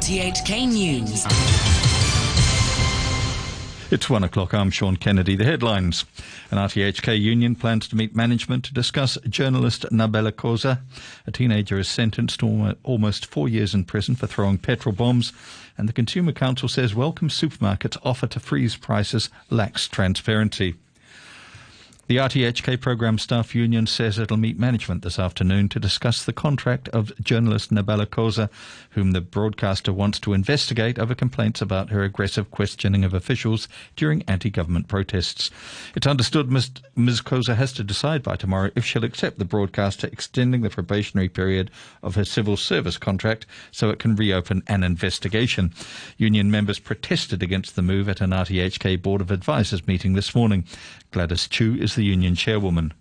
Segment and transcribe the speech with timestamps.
[0.00, 1.26] RTHK News.
[3.92, 4.54] It's one o'clock.
[4.54, 5.36] I'm Sean Kennedy.
[5.36, 6.06] The headlines.
[6.50, 10.78] An RTHK union plans to meet management to discuss journalist Nabela Qoser.
[11.26, 15.34] A teenager is sentenced to almost four years in prison for throwing petrol bombs.
[15.76, 20.76] And the Consumer Council says welcome supermarkets offer to freeze prices lacks transparency.
[22.10, 26.88] The RTHK Programme Staff Union says it'll meet management this afternoon to discuss the contract
[26.88, 28.50] of journalist Nabela Qoser,
[28.90, 34.22] whom the broadcaster wants to investigate over complaints about her aggressive questioning of officials during
[34.22, 35.52] anti-government protests.
[35.94, 36.72] It's understood Ms.
[36.96, 37.20] Ms.
[37.20, 41.70] Qoser has to decide by tomorrow if she'll accept the broadcaster extending the probationary period
[42.02, 45.72] of her civil service contract so it can reopen an investigation.
[46.16, 50.64] Union members protested against the move at an RTHK Board of Advisors meeting this morning.
[51.12, 52.92] Gladys Chiu is the union chairwoman.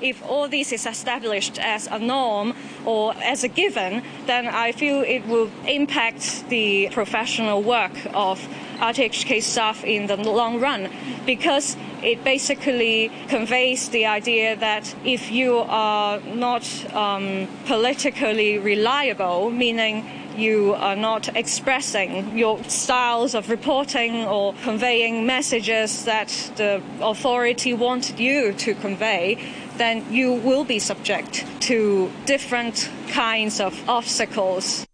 [0.00, 2.54] If all this is established as a norm
[2.86, 8.40] or as a given, then I feel it will impact the professional work of
[8.78, 10.88] RTHK staff in the long run
[11.26, 20.19] because it basically conveys the idea that if you are not um, politically reliable, meaning
[20.40, 28.18] you are not expressing your styles of reporting or conveying messages that the authority wanted
[28.18, 29.38] you to convey,
[29.76, 34.86] then you will be subject to different kinds of obstacles.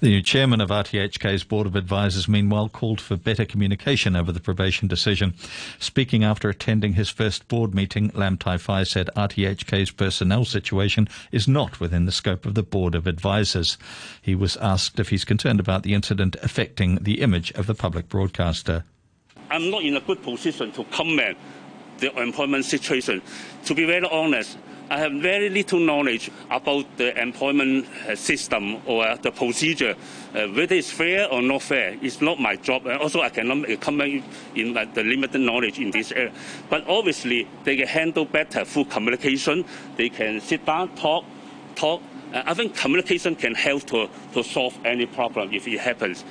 [0.00, 4.38] The new chairman of RTHK's Board of Advisors, meanwhile, called for better communication over the
[4.38, 5.34] probation decision.
[5.80, 11.48] Speaking after attending his first board meeting, Lam Tai Fai said RTHK's personnel situation is
[11.48, 13.76] not within the scope of the Board of Advisors.
[14.22, 18.08] He was asked if he's concerned about the incident affecting the image of the public
[18.08, 18.84] broadcaster.
[19.50, 21.36] I'm not in a good position to comment
[21.98, 23.20] the employment situation.
[23.64, 24.58] To be very honest,
[24.90, 29.94] I have very little knowledge about the employment uh, system or the procedure.
[30.34, 32.86] Uh, whether it's fair or not fair It's not my job.
[32.86, 36.32] And also, I cannot comment in like, the limited knowledge in this area.
[36.70, 39.64] But obviously, they can handle better through communication.
[39.96, 41.24] They can sit down, talk,
[41.74, 42.00] talk.
[42.32, 46.24] Uh, I think communication can help to, to solve any problem if it happens.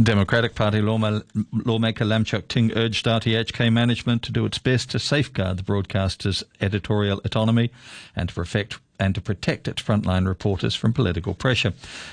[0.00, 5.56] Democratic Party lawmaker Lam Cheuk Ting urged RTHK management to do its best to safeguard
[5.56, 7.72] the broadcaster's editorial autonomy
[8.14, 11.72] and to protect and to protect its frontline reporters from political pressure.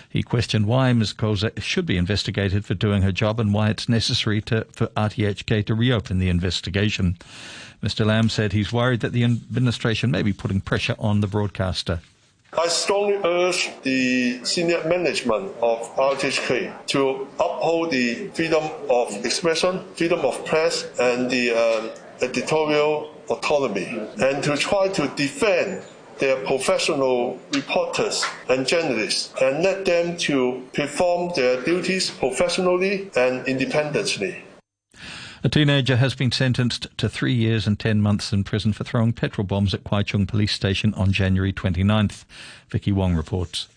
[0.09, 1.13] He questioned why Ms.
[1.13, 5.65] Qoser should be investigated for doing her job and why it's necessary to, for RTHK
[5.65, 7.17] to reopen the investigation.
[7.83, 8.05] Mr.
[8.05, 12.01] Lam said he's worried that the administration may be putting pressure on the broadcaster.
[12.57, 20.21] I strongly urge the senior management of RTHK to uphold the freedom of expression, freedom
[20.21, 21.89] of press, and the uh,
[22.21, 25.83] editorial autonomy, and to try to defend
[26.19, 34.43] their professional reporters and journalists and let them to perform their duties professionally and independently.
[35.43, 39.13] A teenager has been sentenced to three years and ten months in prison for throwing
[39.13, 42.25] petrol bombs at Kwai Chung Police Station on January 29th.
[42.69, 43.67] Vicky Wong reports.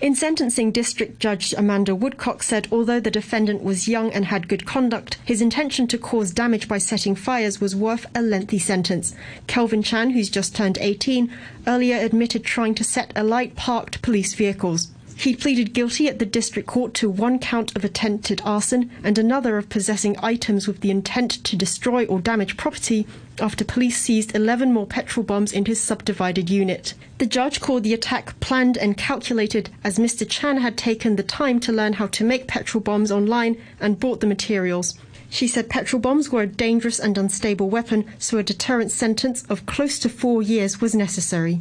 [0.00, 4.64] In sentencing, District Judge Amanda Woodcock said although the defendant was young and had good
[4.64, 9.12] conduct, his intention to cause damage by setting fires was worth a lengthy sentence.
[9.48, 11.32] Kelvin Chan, who's just turned 18,
[11.66, 14.88] earlier admitted trying to set alight parked police vehicles.
[15.20, 19.58] He pleaded guilty at the district court to one count of attempted arson and another
[19.58, 23.04] of possessing items with the intent to destroy or damage property
[23.40, 26.94] after police seized 11 more petrol bombs in his subdivided unit.
[27.18, 30.24] The judge called the attack planned and calculated as Mr.
[30.24, 34.20] Chan had taken the time to learn how to make petrol bombs online and bought
[34.20, 34.94] the materials.
[35.30, 39.66] She said petrol bombs were a dangerous and unstable weapon, so a deterrent sentence of
[39.66, 41.60] close to four years was necessary.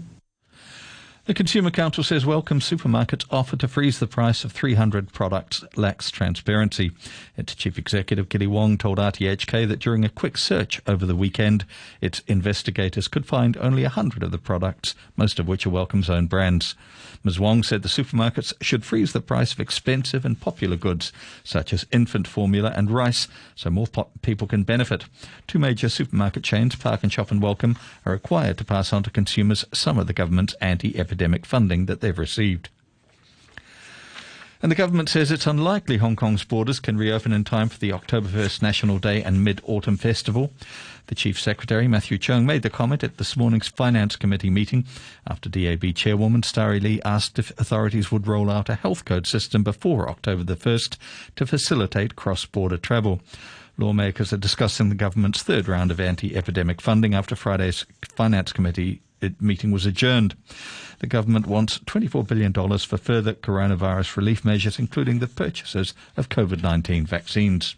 [1.27, 6.09] The Consumer Council says welcome supermarkets offer to freeze the price of 300 products lacks
[6.09, 6.93] transparency.
[7.35, 11.65] Its chief executive, Gilly Wong, told RTHK that during a quick search over the weekend,
[11.99, 16.27] its investigators could find only 100 of the products, most of which are Welcome's own
[16.27, 16.75] brands.
[17.25, 17.41] Ms.
[17.41, 21.11] Wong said the supermarkets should freeze the price of expensive and popular goods,
[21.43, 25.03] such as infant formula and rice, so more po- people can benefit.
[25.45, 29.09] Two major supermarket chains, Park and Shop and Welcome, are required to pass on to
[29.09, 32.69] consumers some of the government's anti-epidemic academic funding that they've received.
[34.61, 37.91] And the government says it's unlikely Hong Kong's borders can reopen in time for the
[37.91, 40.51] October 1st National Day and Mid Autumn Festival.
[41.07, 44.85] The Chief Secretary, Matthew Cheung, made the comment at this morning's Finance Committee meeting
[45.25, 49.63] after DAB Chairwoman Starry Lee asked if authorities would roll out a health code system
[49.63, 50.97] before October the 1st
[51.35, 53.21] to facilitate cross border travel.
[53.77, 57.85] Lawmakers are discussing the government's third round of anti-epidemic funding after Friday's
[58.15, 60.35] Finance Committee uh, meeting was adjourned.
[60.99, 67.07] The government wants $24 billion for further coronavirus relief measures, including the purchases of COVID-19
[67.07, 67.75] vaccines.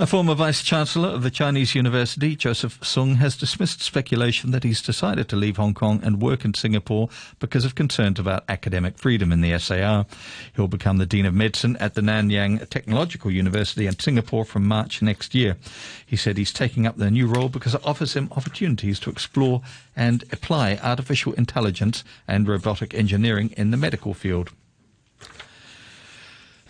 [0.00, 4.80] A former Vice Chancellor of the Chinese University, Joseph Sung, has dismissed speculation that he's
[4.80, 7.08] decided to leave Hong Kong and work in Singapore
[7.40, 10.06] because of concerns about academic freedom in the SAR.
[10.54, 15.02] He'll become the Dean of Medicine at the Nanyang Technological University in Singapore from March
[15.02, 15.56] next year.
[16.06, 19.62] He said he's taking up the new role because it offers him opportunities to explore
[19.96, 24.50] and apply artificial intelligence and robotic engineering in the medical field.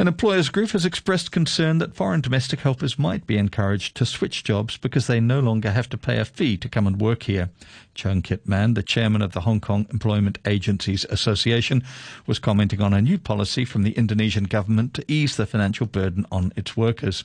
[0.01, 4.45] An employers group has expressed concern that foreign domestic helpers might be encouraged to switch
[4.45, 7.51] jobs because they no longer have to pay a fee to come and work here.
[7.97, 11.83] Chung Kit Man, the chairman of the Hong Kong Employment Agencies Association,
[12.29, 16.25] was commenting on a new policy from the Indonesian government to ease the financial burden
[16.31, 17.25] on its workers.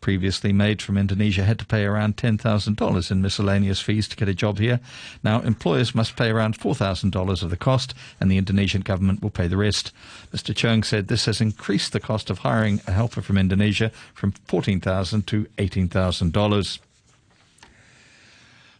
[0.00, 4.34] Previously, made from Indonesia had to pay around $10,000 in miscellaneous fees to get a
[4.34, 4.80] job here.
[5.22, 9.48] Now, employers must pay around $4,000 of the cost, and the Indonesian government will pay
[9.48, 9.92] the rest.
[10.32, 10.54] Mr.
[10.54, 15.26] Chung said this has increased the cost of hiring a helper from Indonesia from 14,000
[15.26, 16.78] to $18,000.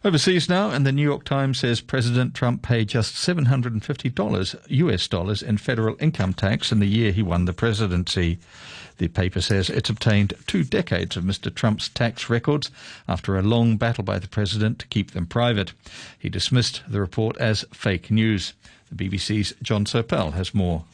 [0.01, 5.43] Overseas now, and the New York Times says President Trump paid just $750 US dollars
[5.43, 8.39] in federal income tax in the year he won the presidency.
[8.97, 11.53] The paper says it's obtained two decades of Mr.
[11.53, 12.71] Trump's tax records
[13.09, 15.73] after a long battle by the president to keep them private.
[16.17, 18.53] He dismissed the report as fake news.
[18.89, 20.85] The BBC's John Sopel has more.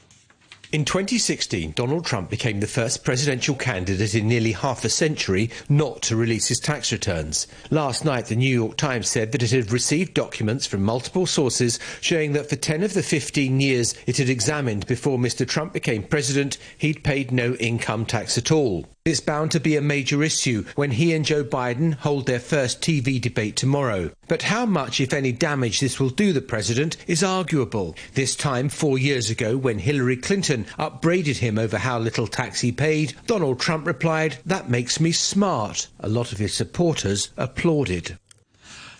[0.72, 6.02] In 2016, Donald Trump became the first presidential candidate in nearly half a century not
[6.04, 7.46] to release his tax returns.
[7.70, 11.80] Last night, the New York Times said that it had received documents from multiple sources
[12.02, 15.48] showing that for 10 of the 15 years it had examined before Mr.
[15.48, 18.86] Trump became president, he'd paid no income tax at all.
[19.06, 22.82] It's bound to be a major issue when he and Joe Biden hold their first
[22.82, 24.10] TV debate tomorrow.
[24.28, 27.96] But how much, if any, damage this will do the president is arguable.
[28.14, 32.72] This time, four years ago, when Hillary Clinton upbraided him over how little tax he
[32.72, 35.88] paid, Donald Trump replied, That makes me smart.
[36.00, 38.18] A lot of his supporters applauded.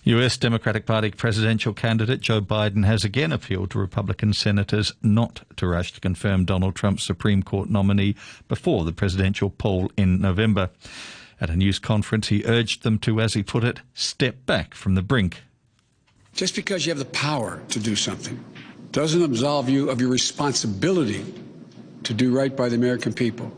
[0.08, 0.38] U.S.
[0.38, 5.94] Democratic Party presidential candidate Joe Biden has again appealed to Republican senators not to rush
[5.94, 8.16] to confirm Donald Trump's Supreme Court nominee
[8.48, 10.70] before the presidential poll in November.
[11.42, 14.96] At a news conference, he urged them to, as he put it, step back from
[14.96, 15.44] the brink.
[16.34, 18.44] Just because you have the power to do something
[18.92, 21.26] doesn't absolve you of your responsibility
[22.04, 23.52] to do right by the American people.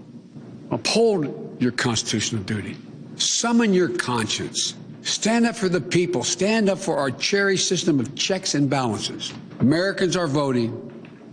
[0.71, 2.75] Uphold your constitutional duty.
[3.15, 4.73] Summon your conscience
[5.07, 6.21] Stand up for the people.
[6.21, 9.33] Stand up for our cherished system of checks and balances.
[9.61, 10.69] Americans are voting,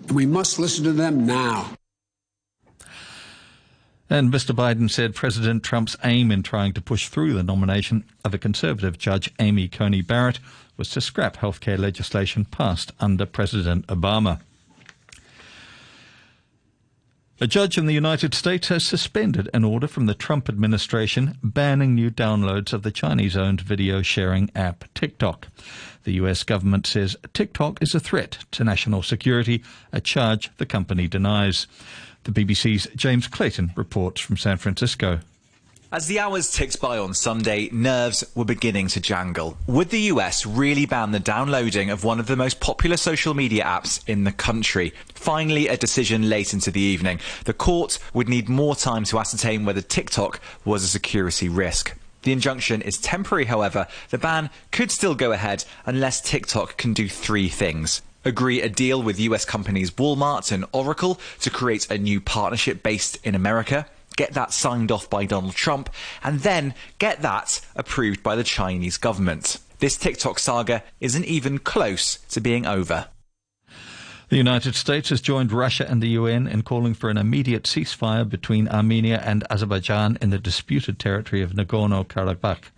[0.06, 1.72] and we must listen to them now.
[4.14, 4.54] And Mr.
[4.54, 8.96] Biden said President Trump's aim in trying to push through the nomination of a conservative
[8.96, 10.38] judge, Amy Coney Barrett,
[10.76, 14.40] was to scrap healthcare legislation passed under President Obama.
[17.40, 21.96] A judge in the United States has suspended an order from the Trump administration banning
[21.96, 25.48] new downloads of the Chinese owned video sharing app TikTok.
[26.04, 31.08] The US government says TikTok is a threat to national security, a charge the company
[31.08, 31.66] denies.
[32.24, 35.20] The BBC's James Clayton reports from San Francisco.
[35.92, 39.56] As the hours ticked by on Sunday, nerves were beginning to jangle.
[39.68, 43.62] Would the US really ban the downloading of one of the most popular social media
[43.62, 44.92] apps in the country?
[45.14, 47.20] Finally, a decision late into the evening.
[47.44, 51.94] The court would need more time to ascertain whether TikTok was a security risk.
[52.24, 53.86] The injunction is temporary, however.
[54.10, 59.02] The ban could still go ahead unless TikTok can do three things agree a deal
[59.02, 64.32] with US companies Walmart and Oracle to create a new partnership based in America, get
[64.32, 65.90] that signed off by Donald Trump,
[66.22, 69.58] and then get that approved by the Chinese government.
[69.78, 73.08] This TikTok saga isn't even close to being over.
[74.30, 78.26] The United States has joined Russia and the UN in calling for an immediate ceasefire
[78.26, 82.70] between Armenia and Azerbaijan in the disputed territory of Nagorno Karabakh.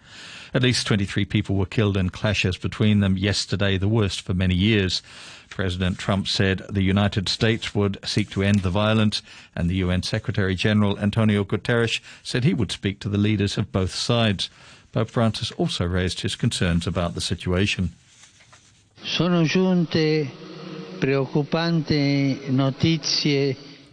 [0.53, 4.57] At least 23 people were killed in clashes between them yesterday, the worst for many
[4.57, 5.03] years.
[5.49, 9.23] President Trump said the United States would seek to end the violence,
[9.55, 13.71] and the UN Secretary General Antonio Guterres said he would speak to the leaders of
[13.71, 14.50] both sides.
[14.93, 17.93] Pope Francis also raised his concerns about the situation.
[19.05, 20.29] Sono giunte.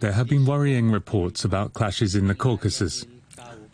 [0.00, 3.06] There have been worrying reports about clashes in the Caucasus.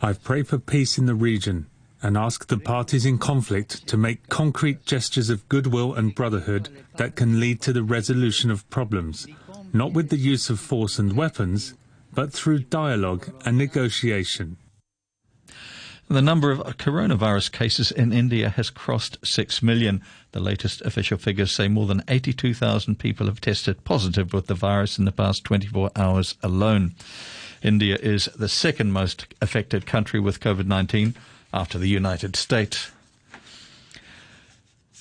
[0.01, 1.67] I've prayed for peace in the region
[2.01, 7.15] and asked the parties in conflict to make concrete gestures of goodwill and brotherhood that
[7.15, 9.27] can lead to the resolution of problems,
[9.73, 11.75] not with the use of force and weapons,
[12.13, 14.57] but through dialogue and negotiation.
[16.11, 20.01] The number of coronavirus cases in India has crossed 6 million.
[20.31, 24.97] The latest official figures say more than 82,000 people have tested positive with the virus
[24.97, 26.93] in the past 24 hours alone.
[27.61, 31.15] India is the second most affected country with COVID 19
[31.53, 32.91] after the United States.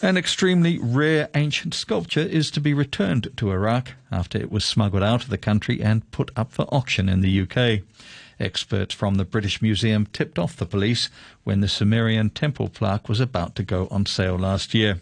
[0.02, 5.02] An extremely rare ancient sculpture is to be returned to Iraq after it was smuggled
[5.02, 7.82] out of the country and put up for auction in the UK.
[8.40, 11.10] Experts from the British Museum tipped off the police
[11.44, 15.00] when the Sumerian temple plaque was about to go on sale last year.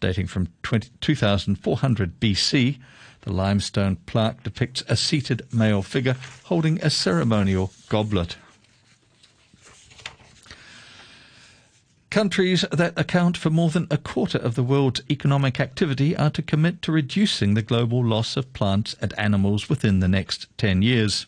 [0.00, 2.78] Dating from 20, 2400 BC,
[3.22, 8.36] the limestone plaque depicts a seated male figure holding a ceremonial goblet.
[12.10, 16.40] Countries that account for more than a quarter of the world's economic activity are to
[16.40, 21.26] commit to reducing the global loss of plants and animals within the next 10 years.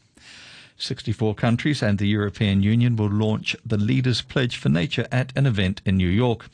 [0.78, 5.46] 64 countries and the European Union will launch the Leaders Pledge for Nature at an
[5.46, 6.48] event in New York.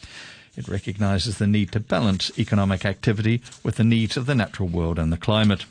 [0.56, 4.98] It recognizes the need to balance economic activity with the needs of the natural world
[4.98, 5.66] and the climate.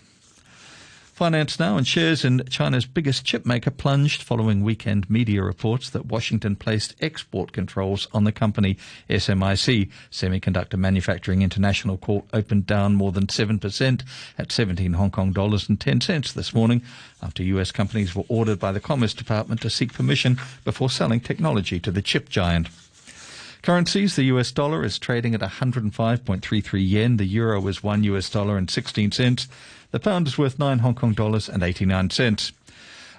[1.13, 6.08] Finance now and shares in China's biggest chip maker plunged following weekend media reports that
[6.08, 8.79] Washington placed export controls on the company
[9.12, 9.91] SMIC.
[10.10, 14.01] Semiconductor Manufacturing International Corp opened down more than 7%
[14.39, 16.82] at 17 Hong Kong dollars and 10 cents this morning
[17.22, 21.79] after US companies were ordered by the Commerce Department to seek permission before selling technology
[21.79, 22.70] to the chip giant.
[23.63, 28.58] Currencies, the US dollar is trading at 105.33 yen, the euro is 1 US dollar
[28.58, 29.48] and 16 cents.
[29.91, 32.51] The pound is worth 9 Hong Kong dollars and 89 cents.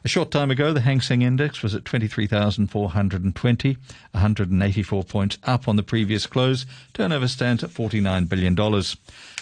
[0.05, 3.79] A short time ago, the Hang Seng Index was at 23,420,
[4.11, 6.67] 184 points up on the previous close.
[6.93, 8.59] Turnover stands at $49 billion.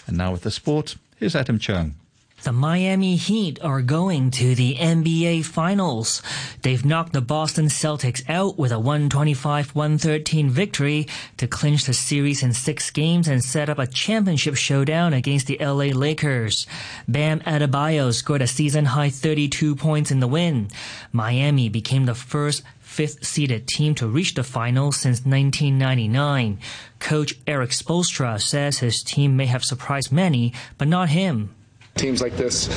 [0.07, 1.97] And now with the sport, here's Adam Chung.
[2.43, 6.23] The Miami Heat are going to the NBA Finals.
[6.63, 11.07] They've knocked the Boston Celtics out with a 125-113 victory
[11.37, 15.57] to clinch the series in six games and set up a championship showdown against the
[15.61, 16.67] LA Lakers.
[17.07, 20.67] Bam Adebayo scored a season-high 32 points in the win.
[21.13, 26.59] Miami became the first fifth seeded team to reach the finals since 1999.
[26.99, 31.55] Coach Erik Spoelstra says his team may have surprised many, but not him.
[31.95, 32.69] Teams like this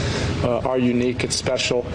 [0.43, 1.85] uh, are unique, it's special.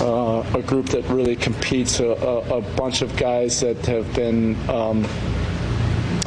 [0.00, 4.56] Uh, a group that really competes, a, a, a, bunch of guys that have been
[4.68, 5.04] um,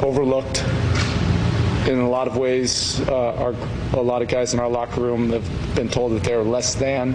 [0.00, 0.64] overlooked
[1.88, 3.00] in a lot of ways.
[3.08, 3.54] Uh, our,
[3.98, 7.14] a lot of guys in our locker room have been told that they're less than.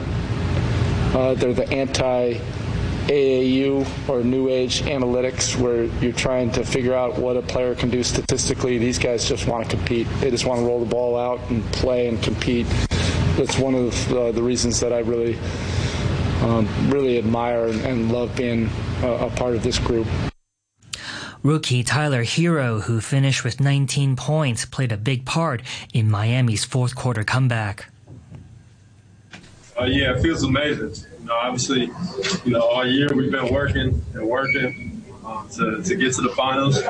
[1.15, 2.37] Uh, they're the anti
[3.07, 7.89] AAU or New Age analytics where you're trying to figure out what a player can
[7.89, 8.77] do statistically.
[8.77, 10.07] These guys just want to compete.
[10.19, 12.67] They just want to roll the ball out and play and compete.
[13.37, 15.37] That's one of the, uh, the reasons that I really,
[16.41, 18.69] um, really admire and, and love being
[19.01, 20.07] a, a part of this group.
[21.43, 25.61] Rookie Tyler Herro, who finished with 19 points, played a big part
[25.93, 27.89] in Miami's fourth quarter comeback.
[29.79, 30.93] Uh, yeah, it feels amazing
[31.27, 31.91] know, obviously,
[32.45, 36.33] you know, all year we've been working and working um, to, to get to the
[36.35, 36.81] finals.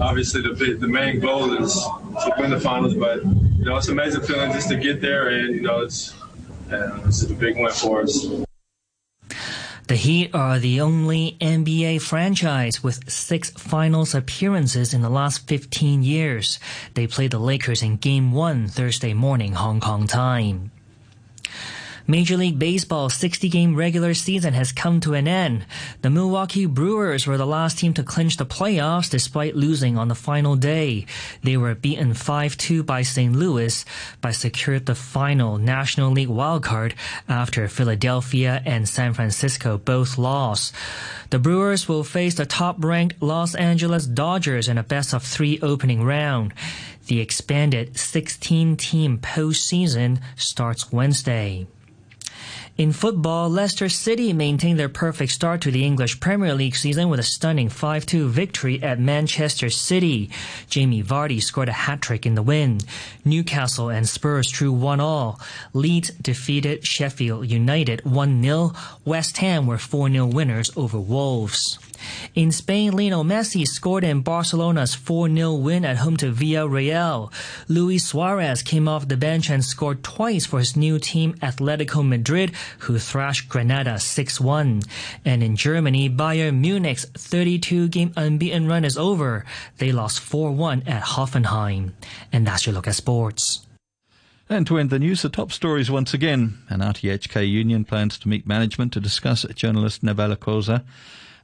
[0.00, 3.98] Obviously, the the main goal is to win the finals, but you know, it's an
[3.98, 6.14] amazing feeling just to get there, and you know, it's
[6.70, 8.26] uh, it's a big win for us.
[9.86, 16.02] The Heat are the only NBA franchise with six finals appearances in the last 15
[16.02, 16.58] years.
[16.94, 20.70] They play the Lakers in Game 1 Thursday morning Hong Kong time.
[22.06, 25.64] Major League Baseball's 60 game regular season has come to an end.
[26.02, 30.14] The Milwaukee Brewers were the last team to clinch the playoffs despite losing on the
[30.14, 31.06] final day.
[31.42, 33.34] They were beaten 5 2 by St.
[33.34, 33.86] Louis,
[34.20, 36.92] but secured the final National League wildcard
[37.26, 40.74] after Philadelphia and San Francisco both lost.
[41.30, 45.58] The Brewers will face the top ranked Los Angeles Dodgers in a best of three
[45.62, 46.52] opening round.
[47.06, 51.66] The expanded 16 team postseason starts Wednesday.
[52.76, 57.20] In football, Leicester City maintained their perfect start to the English Premier League season with
[57.20, 60.28] a stunning 5-2 victory at Manchester City.
[60.68, 62.80] Jamie Vardy scored a hat-trick in the win.
[63.24, 65.38] Newcastle and Spurs drew 1-all.
[65.72, 68.76] Leeds defeated Sheffield United 1-0.
[69.04, 71.78] West Ham were 4-0 winners over Wolves.
[72.34, 77.32] In Spain, Lionel Messi scored in Barcelona's 4-0 win at home to Villarreal.
[77.68, 82.52] Luis Suarez came off the bench and scored twice for his new team Atletico Madrid,
[82.80, 84.84] who thrashed Granada 6-1.
[85.24, 89.44] And in Germany, Bayern Munich's 32-game unbeaten run is over.
[89.78, 91.92] They lost 4-1 at Hoffenheim.
[92.32, 93.66] And that's your look at sports.
[94.48, 96.58] And to end the news, the top stories once again.
[96.68, 100.82] An RTHK union plans to meet management to discuss journalist Nabela Qoser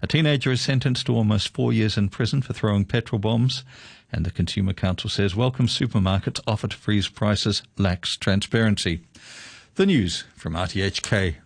[0.03, 3.65] A teenager is sentenced to almost four years in prison for throwing petrol bombs.
[4.11, 9.03] And the Consumer Council says welcome supermarkets offer to freeze prices lacks transparency.
[9.75, 11.37] The news from RTHK.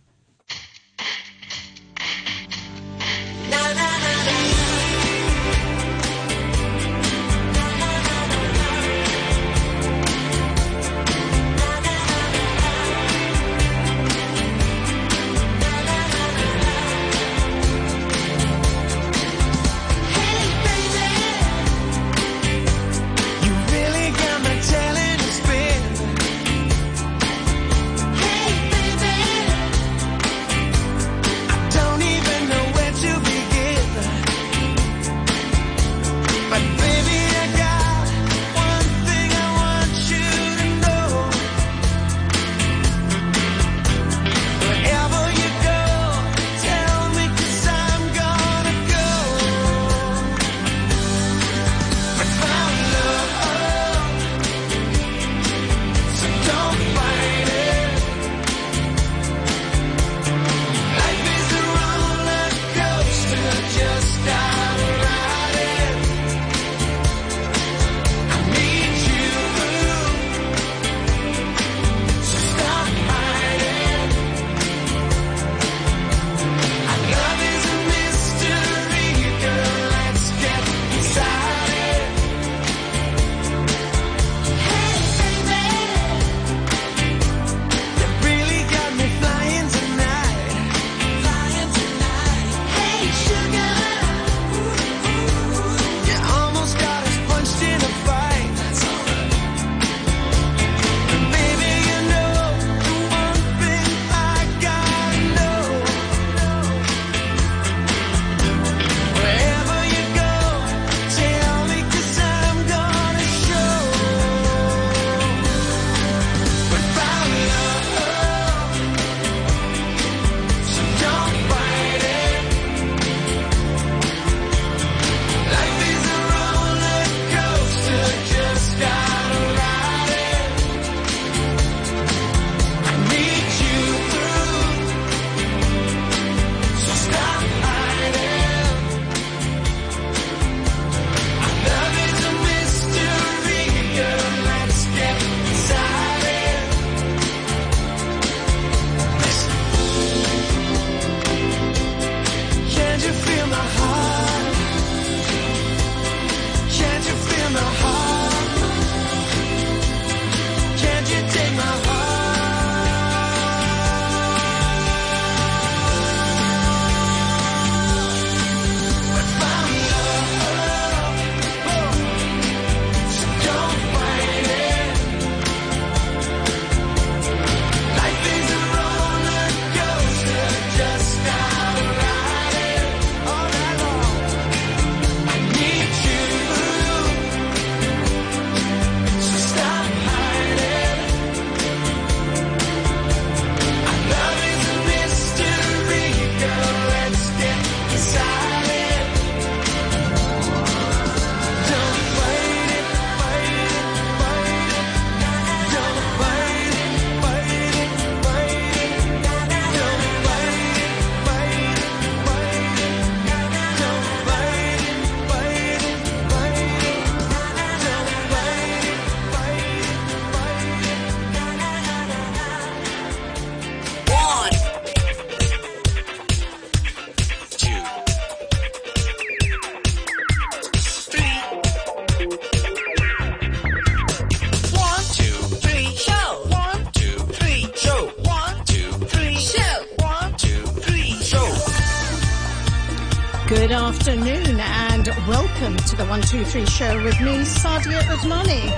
[246.54, 248.70] 123 show with me, Sadia Udmani.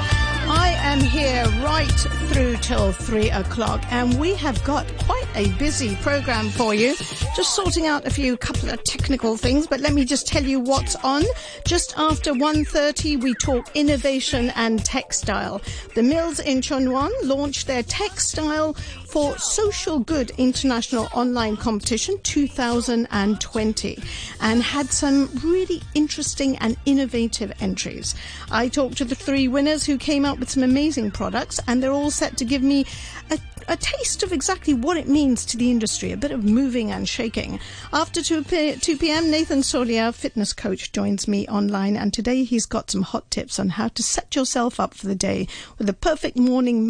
[0.48, 1.86] I am here right
[2.30, 6.94] through till three o'clock, and we have got quite a busy program for you.
[7.36, 10.58] Just sorting out a few couple of technical things, but let me just tell you
[10.58, 11.22] what's on.
[11.66, 15.60] Just after 1.30, we talk innovation and textile.
[15.94, 18.72] The mills in Tsuen Wan launched their textile
[19.08, 23.98] for Social Good International Online Competition 2020
[24.40, 28.14] and had some really interesting and innovative entries.
[28.50, 31.82] I talked to the three winners who came up with some amazing products products, and
[31.82, 32.86] they're all set to give me
[33.30, 36.92] a a taste of exactly what it means to the industry, a bit of moving
[36.92, 37.58] and shaking.
[37.92, 43.02] After 2 p.m., Nathan Solia, fitness coach, joins me online, and today he's got some
[43.02, 45.48] hot tips on how to set yourself up for the day
[45.78, 46.86] with the perfect morning